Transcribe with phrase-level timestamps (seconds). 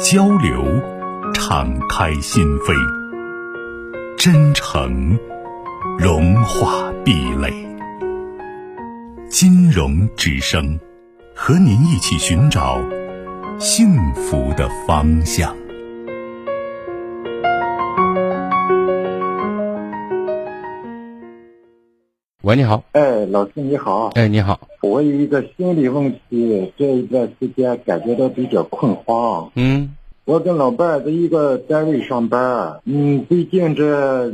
[0.00, 0.64] 交流，
[1.32, 2.74] 敞开心扉；
[4.16, 5.18] 真诚，
[5.98, 7.52] 融化壁垒。
[9.28, 10.78] 金融之声，
[11.34, 12.80] 和您一起寻找
[13.58, 15.54] 幸福的方向。
[22.42, 22.82] 喂，你好。
[22.92, 24.08] 哎，老师你好。
[24.14, 24.60] 哎，你好。
[24.84, 29.50] 我有一个心理问题，这一段时间感觉到比较困慌。
[29.54, 34.30] 嗯，我跟老伴儿在一个单位上班，嗯，最近这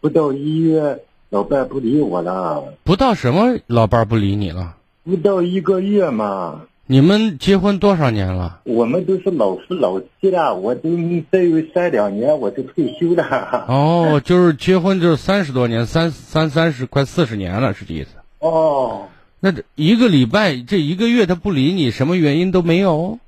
[0.00, 0.98] 不到一月，
[1.30, 2.64] 老伴儿不理我了。
[2.82, 4.74] 不到什么，老伴儿不理你了？
[5.04, 6.62] 不到一个月嘛。
[6.86, 8.60] 你们结婚多少年了？
[8.64, 10.90] 我们都是老夫老妻了，我都
[11.30, 13.64] 再有三两年我就退休了。
[13.68, 18.16] 哦，就是结婚就是三十多年，三三三十快四十年了，是这意思。
[18.40, 19.02] 哦。
[19.44, 23.18] 那这一个礼拜，这一个月他不理你，什么原因都没有？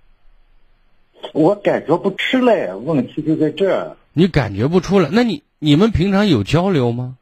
[1.32, 3.96] 我感觉不出来，问题就在这儿。
[4.12, 5.08] 你感觉不出来？
[5.10, 7.16] 那你你们平常有交流吗？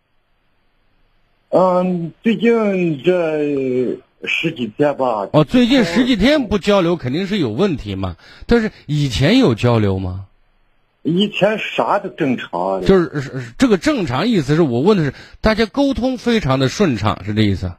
[1.49, 5.27] 嗯，最近这十几天吧。
[5.33, 8.17] 哦，最近十几天不交流，肯定是有问题嘛。
[8.47, 10.27] 但是以前有交流吗？
[11.03, 12.85] 以前啥都正常。
[12.85, 17.73] 就是这个正常意思是我问的是，大家沟通非常的顺畅，是这意思？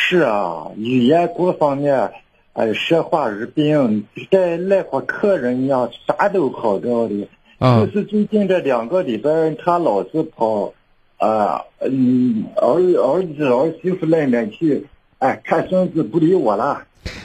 [0.00, 2.12] 是啊，语言各方面，
[2.52, 7.28] 哎，说话语病，跟来访客人一样，啥都好着的。
[7.58, 7.84] 啊。
[7.84, 9.30] 就是最近这两个礼拜，
[9.62, 10.72] 他老是跑，
[11.18, 14.86] 啊，嗯，儿儿子儿媳妇那边去，
[15.18, 16.84] 哎，看孙子不理我了。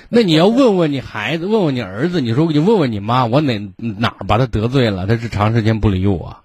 [0.09, 5.05] 那你要问问你孩子，问问你儿子，你说你问问你妈，我哪哪把他得罪了？
[5.05, 6.37] 他是长时间不理我，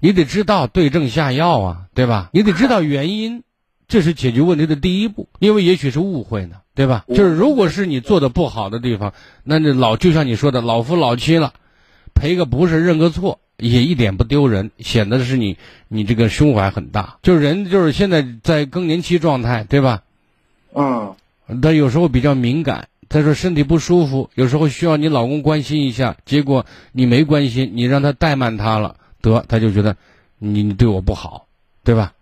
[0.00, 2.28] 你得知道对症下药啊，对吧？
[2.32, 3.44] 你得知道原因。
[3.88, 7.04] 这是解决问题的第一步，因为也许是误会呢，对吧？
[7.08, 9.12] 就是如果是你做的不好的地方，
[9.44, 11.54] 那这老就像你说的老夫老妻了，
[12.14, 15.56] 赔个不是认个错也一点不丢人，显得是你
[15.88, 17.18] 你这个胸怀很大。
[17.22, 20.02] 就是人就是现在在更年期状态，对吧？
[20.74, 21.14] 嗯，
[21.62, 29.96] 他有时候比较敏感，他说身体不舒服，有时候需要你老公关心一下，结果你没关心，你让他怠慢他了，得他就觉得
[30.38, 31.45] 你你对我不好，
[31.86, 32.14] 对吧？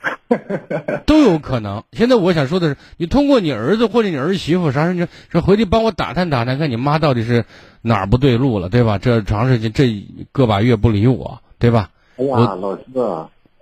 [1.07, 1.85] 都有可能。
[1.93, 7.47] 现在我想说的是，你通过你儿子或者你儿媳妇啥事情，说回去帮我打探打探，看你妈到底是
[7.81, 8.99] 哪儿不对路了，对吧？
[8.99, 11.89] 这长时间这个把月不理我，对吧？
[12.17, 12.83] 哎呀，老师，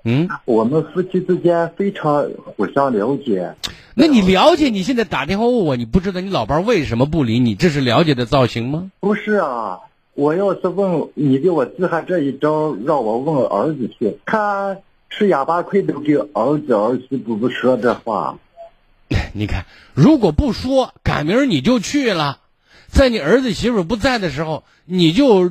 [0.05, 3.55] 嗯，我们夫妻之间非常互相了解。
[3.95, 4.69] 那你了解？
[4.69, 7.55] 你现在打电话问我，你不知道你老伴为什么不理你？
[7.55, 8.91] 这是了解的造型吗？
[8.99, 9.79] 不是啊，
[10.15, 14.79] 我要是问你，给我支下这一招，让我问儿子去，他。
[15.15, 18.39] 吃哑巴亏都给儿子儿媳妇不说这话，
[19.35, 22.41] 你看，如果不说，赶明儿你就去了，
[22.89, 25.51] 在你儿子媳妇不在的时候，你就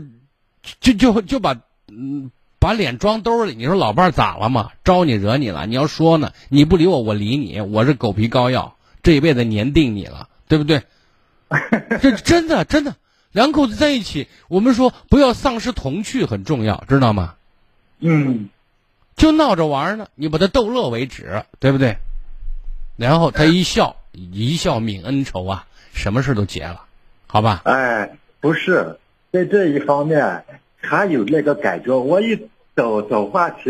[0.79, 1.57] 就就就把
[1.87, 3.53] 嗯把脸装兜里。
[3.53, 4.71] 你说老伴儿咋了嘛？
[4.83, 5.67] 招你惹你了？
[5.67, 6.33] 你要说呢？
[6.49, 7.61] 你不理我，我理你。
[7.61, 10.81] 我是狗皮膏药，这一辈子粘定你了，对不对？
[12.01, 12.95] 这真的真的，
[13.31, 17.35] 两口子在一起，我们说不要丧失童趣很重要，知道吗？
[17.99, 18.49] 嗯。
[19.21, 21.95] 就闹着玩呢，你把他逗乐为止，对不对？
[22.97, 26.81] 然后他一笑，一笑泯恩仇啊，什么事都结了，
[27.27, 27.61] 好吧？
[27.65, 28.97] 哎，不是，
[29.31, 30.43] 在这一方面，
[30.81, 33.69] 他有那个感觉，我一找找话题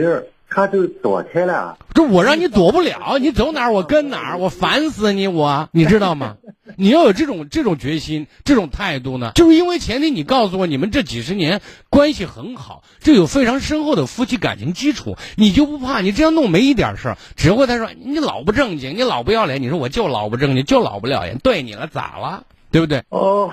[0.49, 1.77] 他就躲开了。
[1.93, 6.37] 这我让你躲不了，你走哪儿我跟哪儿，我烦死你，我你知道吗？
[6.77, 23.03] 你要有这种这种决心，这种态度呢，就是因为前提你告诉我你们这几十年关系很好，这有非常深厚的夫妻感情基础，你就不怕你这样弄没一点事儿，只会他说你老不正经，你老不要脸，你说我就老不正经，就老不要脸，对你了咋了，对不对？
[23.09, 23.51] 哦，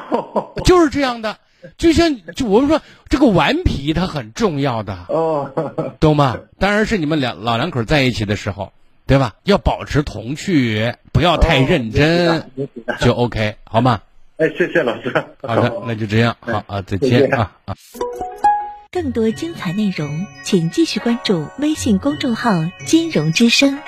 [0.64, 1.36] 就是这样的，
[1.76, 5.50] 就像就我们说这个顽皮它很重要的，哦，
[6.00, 6.36] 懂吗？
[6.58, 8.72] 当然是你们两老两口在一起的时候。
[9.08, 9.34] 对吧？
[9.44, 12.50] 要保持童趣，不要太认真，
[13.00, 14.02] 就 OK，好吗？
[14.36, 15.12] 哎，谢谢老师。
[15.42, 17.74] 好的，那就这样，好啊，再见啊啊！
[18.92, 22.50] 更多精彩内容，请继续关注微信公众号
[22.86, 23.78] “金融之声”。